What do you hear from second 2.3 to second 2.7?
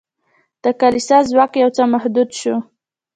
شو.